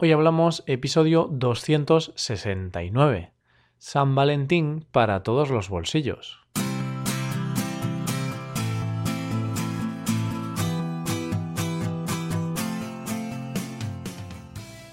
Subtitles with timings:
[0.00, 3.32] Hoy hablamos episodio 269.
[3.78, 6.38] San Valentín para todos los bolsillos.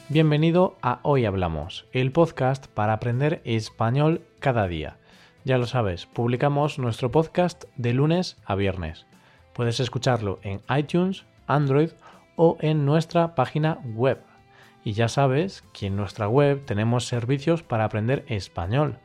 [0.10, 4.97] Bienvenido a Hoy Hablamos, el podcast para aprender español cada día.
[5.44, 9.06] Ya lo sabes, publicamos nuestro podcast de lunes a viernes.
[9.53, 11.92] Puedes escucharlo en iTunes, Android
[12.37, 14.17] o en nuestra página web.
[14.86, 18.99] Y ya sabes que en nuestra web tenemos servicios para aprender español,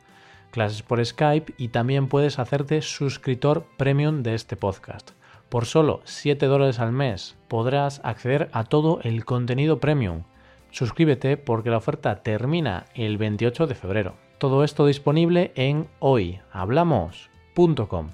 [0.51, 5.11] clases por Skype y también puedes hacerte suscriptor premium de este podcast.
[5.49, 10.23] Por solo 7 dólares al mes podrás acceder a todo el contenido premium
[10.71, 14.15] Suscríbete porque la oferta termina el 28 de febrero.
[14.37, 18.11] Todo esto disponible en hoyhablamos.com.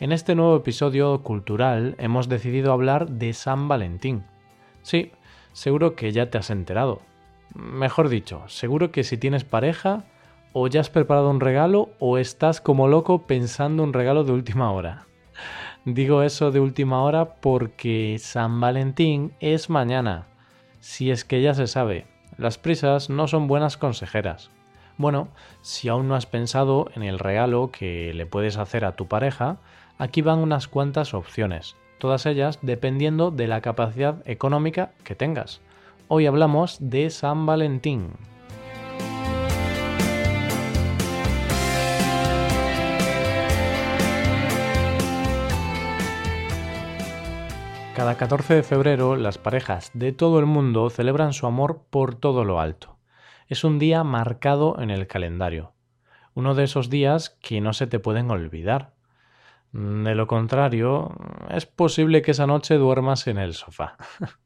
[0.00, 4.24] En este nuevo episodio cultural hemos decidido hablar de San Valentín.
[4.82, 5.12] Sí,
[5.52, 7.00] seguro que ya te has enterado.
[7.54, 10.04] Mejor dicho, seguro que si tienes pareja,
[10.52, 14.70] o ya has preparado un regalo o estás como loco pensando un regalo de última
[14.72, 15.06] hora.
[15.84, 20.26] Digo eso de última hora porque San Valentín es mañana
[20.82, 22.06] si es que ya se sabe,
[22.36, 24.50] las prisas no son buenas consejeras.
[24.98, 25.28] Bueno,
[25.60, 29.58] si aún no has pensado en el regalo que le puedes hacer a tu pareja,
[29.96, 35.60] aquí van unas cuantas opciones, todas ellas dependiendo de la capacidad económica que tengas.
[36.08, 38.08] Hoy hablamos de San Valentín.
[47.94, 52.42] Cada 14 de febrero las parejas de todo el mundo celebran su amor por todo
[52.42, 52.96] lo alto.
[53.46, 55.72] Es un día marcado en el calendario.
[56.34, 58.90] Uno de esos días que no se te pueden olvidar.
[59.72, 61.16] De lo contrario,
[61.48, 63.96] es posible que esa noche duermas en el sofá.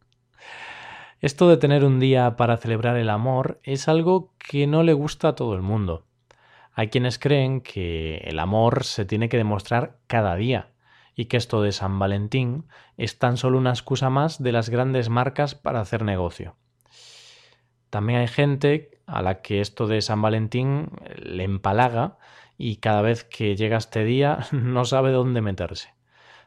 [1.20, 5.28] Esto de tener un día para celebrar el amor es algo que no le gusta
[5.28, 6.06] a todo el mundo.
[6.72, 10.75] Hay quienes creen que el amor se tiene que demostrar cada día
[11.16, 15.08] y que esto de San Valentín es tan solo una excusa más de las grandes
[15.08, 16.54] marcas para hacer negocio.
[17.91, 22.19] También hay gente a la que esto de San Valentín le empalaga
[22.56, 25.94] y cada vez que llega este día no sabe dónde meterse.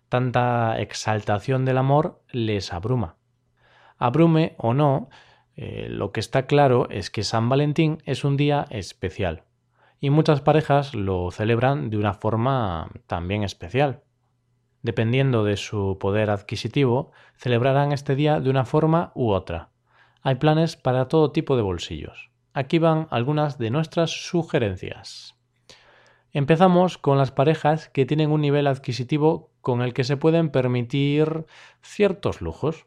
[0.09, 3.15] Tanta exaltación del amor les abruma.
[3.97, 5.09] Abrume o no,
[5.55, 9.43] eh, lo que está claro es que San Valentín es un día especial
[9.99, 14.03] y muchas parejas lo celebran de una forma también especial
[14.81, 19.69] dependiendo de su poder adquisitivo, celebrarán este día de una forma u otra.
[20.21, 22.31] Hay planes para todo tipo de bolsillos.
[22.53, 25.35] Aquí van algunas de nuestras sugerencias.
[26.31, 31.45] Empezamos con las parejas que tienen un nivel adquisitivo con el que se pueden permitir
[31.81, 32.85] ciertos lujos.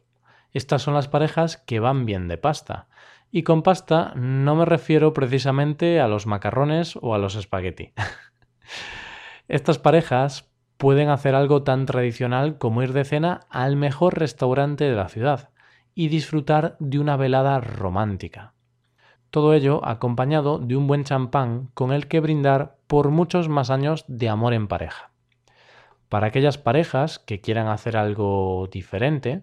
[0.53, 2.87] Estas son las parejas que van bien de pasta.
[3.31, 7.91] Y con pasta no me refiero precisamente a los macarrones o a los espagueti.
[9.47, 14.95] Estas parejas pueden hacer algo tan tradicional como ir de cena al mejor restaurante de
[14.95, 15.49] la ciudad
[15.95, 18.52] y disfrutar de una velada romántica.
[19.33, 24.05] Todo ello acompañado de un buen champán con el que brindar por muchos más años
[24.07, 25.09] de amor en pareja.
[26.07, 29.41] Para aquellas parejas que quieran hacer algo diferente,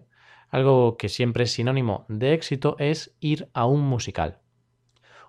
[0.49, 4.39] algo que siempre es sinónimo de éxito es ir a un musical.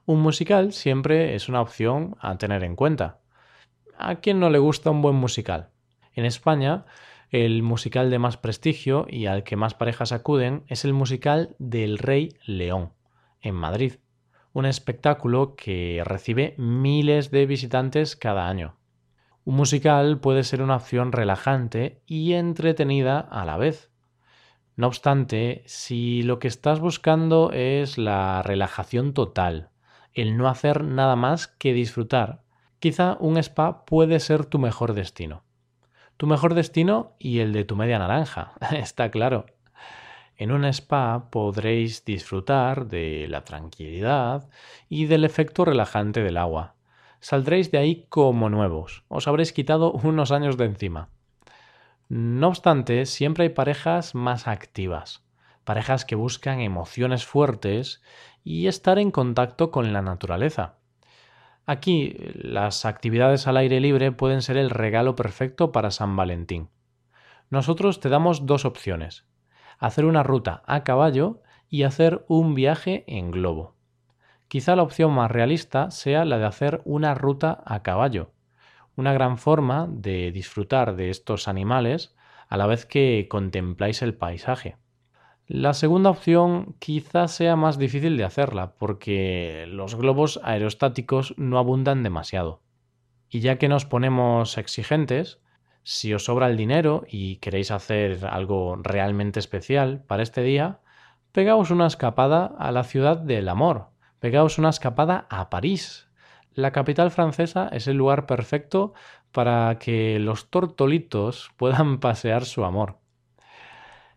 [0.06, 3.18] Un musical siempre es una opción a tener en cuenta.
[3.98, 5.70] ¿A quién no le gusta un buen musical?
[6.14, 6.84] En España,
[7.30, 11.98] el musical de más prestigio y al que más parejas acuden es el musical del
[11.98, 12.92] Rey León,
[13.40, 13.94] en Madrid,
[14.52, 18.76] un espectáculo que recibe miles de visitantes cada año.
[19.44, 23.90] Un musical puede ser una opción relajante y entretenida a la vez.
[24.76, 29.70] No obstante, si lo que estás buscando es la relajación total,
[30.14, 32.42] el no hacer nada más que disfrutar,
[32.78, 35.44] quizá un spa puede ser tu mejor destino
[36.22, 39.46] tu mejor destino y el de tu media naranja, está claro.
[40.42, 44.50] En un spa podréis disfrutar de la tranquilidad
[44.88, 46.74] y del efecto relajante del agua.
[47.20, 51.10] Saldréis de ahí como nuevos, os habréis quitado unos años de encima.
[52.08, 55.24] No obstante, siempre hay parejas más activas,
[55.62, 58.02] parejas que buscan emociones fuertes
[58.42, 60.74] y estar en contacto con la naturaleza.
[61.66, 66.68] Aquí las actividades al aire libre pueden ser el regalo perfecto para San Valentín.
[67.48, 69.24] Nosotros te damos dos opciones.
[69.82, 73.74] Hacer una ruta a caballo y hacer un viaje en globo.
[74.46, 78.30] Quizá la opción más realista sea la de hacer una ruta a caballo,
[78.94, 82.14] una gran forma de disfrutar de estos animales
[82.48, 84.76] a la vez que contempláis el paisaje.
[85.48, 92.04] La segunda opción quizás sea más difícil de hacerla porque los globos aerostáticos no abundan
[92.04, 92.62] demasiado.
[93.28, 95.41] Y ya que nos ponemos exigentes,
[95.82, 100.80] si os sobra el dinero y queréis hacer algo realmente especial para este día,
[101.32, 103.88] pegaos una escapada a la ciudad del amor,
[104.20, 106.08] pegaos una escapada a París.
[106.54, 108.92] La capital francesa es el lugar perfecto
[109.32, 112.98] para que los tortolitos puedan pasear su amor.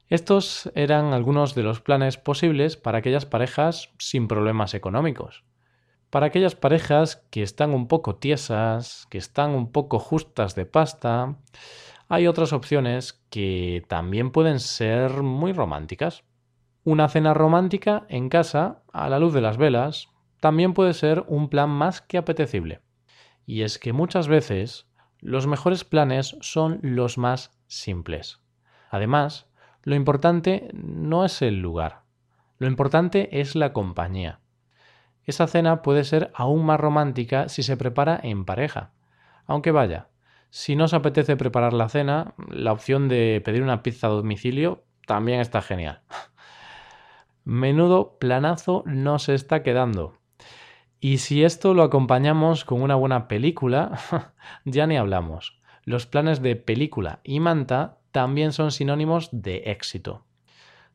[0.07, 5.43] Estos eran algunos de los planes posibles para aquellas parejas sin problemas económicos.
[6.15, 11.35] Para aquellas parejas que están un poco tiesas, que están un poco justas de pasta,
[12.07, 16.23] hay otras opciones que también pueden ser muy románticas.
[16.85, 20.07] Una cena romántica en casa, a la luz de las velas,
[20.39, 22.79] también puede ser un plan más que apetecible.
[23.45, 24.87] Y es que muchas veces
[25.19, 28.39] los mejores planes son los más simples.
[28.89, 29.49] Además,
[29.83, 32.03] lo importante no es el lugar,
[32.57, 34.39] lo importante es la compañía.
[35.25, 38.91] Esa cena puede ser aún más romántica si se prepara en pareja.
[39.47, 40.09] Aunque vaya,
[40.49, 44.85] si no os apetece preparar la cena, la opción de pedir una pizza a domicilio
[45.05, 46.01] también está genial.
[47.43, 50.17] Menudo planazo nos está quedando.
[50.99, 53.99] Y si esto lo acompañamos con una buena película,
[54.65, 55.59] ya ni hablamos.
[55.83, 60.25] Los planes de película y manta también son sinónimos de éxito.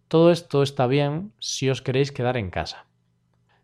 [0.08, 2.86] Todo esto está bien si os queréis quedar en casa.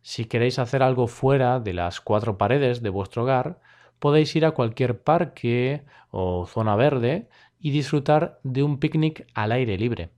[0.06, 3.58] Si queréis hacer algo fuera de las cuatro paredes de vuestro hogar,
[3.98, 5.82] podéis ir a cualquier parque
[6.12, 10.10] o zona verde y disfrutar de un picnic al aire libre.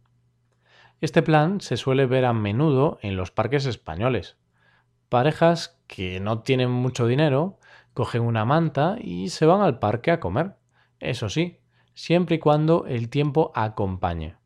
[1.00, 4.36] Este plan se suele ver a menudo en los parques españoles.
[5.08, 7.58] Parejas que no tienen mucho dinero
[7.94, 10.56] cogen una manta y se van al parque a comer.
[11.00, 11.60] Eso sí,
[11.94, 14.36] siempre y cuando el tiempo acompañe.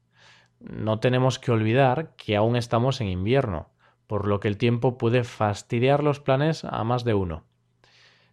[0.60, 3.71] No tenemos que olvidar que aún estamos en invierno,
[4.12, 7.44] por lo que el tiempo puede fastidiar los planes a más de uno.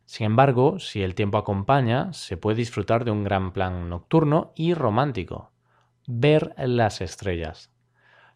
[0.04, 4.74] Sin embargo, si el tiempo acompaña, se puede disfrutar de un gran plan nocturno y
[4.74, 5.54] romántico.
[6.06, 7.72] Ver las estrellas.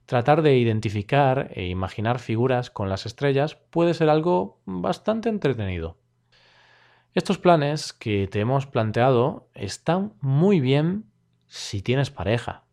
[0.05, 5.97] Tratar de identificar e imaginar figuras con las estrellas puede ser algo bastante entretenido.
[7.13, 11.11] Estos planes que te hemos planteado están muy bien
[11.47, 12.63] si tienes pareja.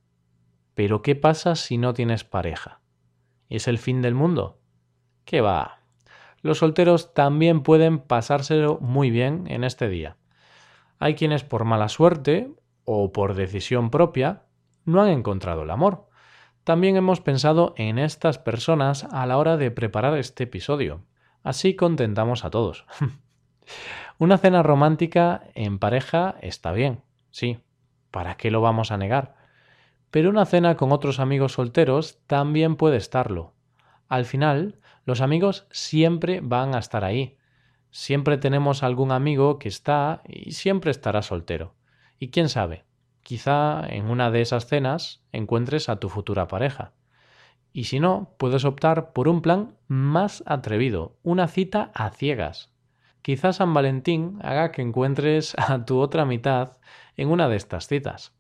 [0.77, 2.83] Pero ¿qué pasa si no tienes pareja?
[3.49, 4.60] ¿Es el fin del mundo?
[5.31, 5.79] ¿Qué va?
[6.43, 10.17] Los solteros también pueden pasárselo muy bien en este día.
[10.99, 12.51] Hay quienes por mala suerte
[12.85, 14.43] o por decisión propia
[14.85, 16.09] no han encontrado el amor.
[16.65, 21.05] También hemos pensado en estas personas a la hora de preparar este episodio.
[21.45, 22.85] Así contentamos a todos.
[24.19, 27.61] Una cena romántica en pareja está bien, sí,
[28.11, 29.37] ¿para qué lo vamos a negar?
[30.11, 33.55] Pero una cena con otros amigos solteros también puede estarlo.
[34.11, 37.39] Al final, los amigos siempre van a estar ahí.
[37.93, 41.77] Siempre tenemos algún amigo que está y siempre estará soltero.
[42.19, 42.85] Y quién sabe,
[43.23, 46.93] quizá en una de esas cenas encuentres a tu futura pareja.
[47.73, 52.75] Y si no, puedes optar por un plan más atrevido, una cita a ciegas.
[53.23, 56.79] Quizás San Valentín haga que encuentres a tu otra mitad
[57.17, 58.35] en una de estas citas.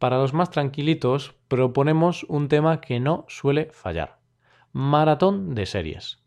[0.00, 4.23] Para los más tranquilitos, proponemos un tema que no suele fallar.
[4.76, 6.18] Maratón de series.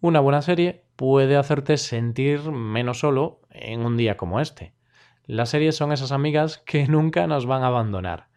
[0.00, 4.72] Una buena serie puede hacerte sentir menos solo en un día como este.
[5.26, 8.28] Las series son esas amigas que nunca nos van a abandonar.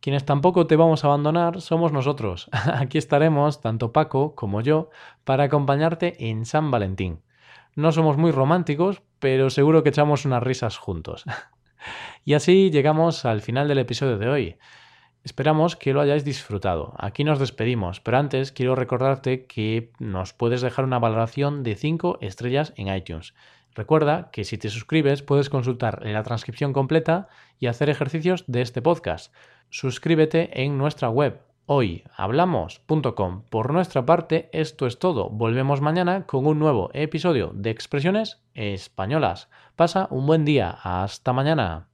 [0.00, 2.48] Quienes tampoco te vamos a abandonar somos nosotros.
[2.72, 4.88] Aquí estaremos, tanto Paco como yo,
[5.24, 7.20] para acompañarte en San Valentín.
[7.74, 11.26] No somos muy románticos, pero seguro que echamos unas risas juntos.
[12.24, 14.56] y así llegamos al final del episodio de hoy.
[15.26, 16.94] Esperamos que lo hayáis disfrutado.
[16.98, 22.18] Aquí nos despedimos, pero antes quiero recordarte que nos puedes dejar una valoración de 5
[22.20, 23.34] estrellas en iTunes.
[23.74, 27.26] Recuerda que si te suscribes puedes consultar la transcripción completa
[27.58, 29.34] y hacer ejercicios de este podcast.
[29.68, 33.42] Suscríbete en nuestra web hoyhablamos.com.
[33.50, 35.28] Por nuestra parte, esto es todo.
[35.28, 39.48] Volvemos mañana con un nuevo episodio de Expresiones Españolas.
[39.74, 40.70] Pasa un buen día.
[40.84, 41.88] Hasta mañana.